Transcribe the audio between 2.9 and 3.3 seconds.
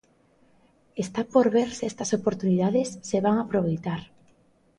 se